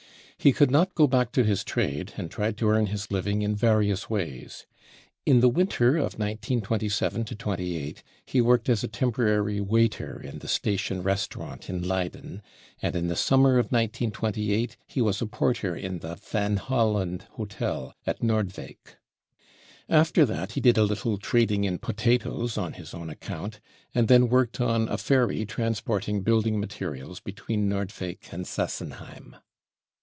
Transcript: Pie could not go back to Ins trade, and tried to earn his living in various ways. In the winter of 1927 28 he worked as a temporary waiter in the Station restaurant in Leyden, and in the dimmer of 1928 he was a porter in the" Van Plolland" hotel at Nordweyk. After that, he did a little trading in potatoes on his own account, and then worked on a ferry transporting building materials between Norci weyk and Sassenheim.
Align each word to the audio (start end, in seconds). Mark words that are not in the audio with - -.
Pie 0.43 0.53
could 0.53 0.71
not 0.71 0.95
go 0.95 1.05
back 1.05 1.31
to 1.33 1.45
Ins 1.45 1.63
trade, 1.63 2.13
and 2.17 2.31
tried 2.31 2.57
to 2.57 2.67
earn 2.67 2.87
his 2.87 3.11
living 3.11 3.43
in 3.43 3.53
various 3.55 4.09
ways. 4.09 4.65
In 5.23 5.39
the 5.39 5.47
winter 5.49 5.97
of 5.97 6.13
1927 6.17 7.25
28 7.25 8.01
he 8.25 8.41
worked 8.41 8.67
as 8.67 8.83
a 8.83 8.87
temporary 8.87 9.61
waiter 9.61 10.19
in 10.19 10.39
the 10.39 10.47
Station 10.47 11.03
restaurant 11.03 11.69
in 11.69 11.87
Leyden, 11.87 12.41
and 12.81 12.95
in 12.95 13.07
the 13.07 13.13
dimmer 13.29 13.59
of 13.59 13.67
1928 13.71 14.77
he 14.87 14.99
was 14.99 15.21
a 15.21 15.27
porter 15.27 15.75
in 15.75 15.99
the" 15.99 16.15
Van 16.31 16.57
Plolland" 16.57 17.21
hotel 17.37 17.93
at 18.07 18.23
Nordweyk. 18.23 18.95
After 19.87 20.25
that, 20.25 20.53
he 20.53 20.59
did 20.59 20.75
a 20.75 20.81
little 20.85 21.19
trading 21.19 21.65
in 21.65 21.77
potatoes 21.77 22.57
on 22.57 22.73
his 22.73 22.95
own 22.95 23.11
account, 23.11 23.59
and 23.93 24.07
then 24.07 24.27
worked 24.27 24.59
on 24.59 24.89
a 24.89 24.97
ferry 24.97 25.45
transporting 25.45 26.23
building 26.23 26.59
materials 26.59 27.19
between 27.19 27.69
Norci 27.69 28.15
weyk 28.17 28.33
and 28.33 28.47
Sassenheim. 28.47 29.35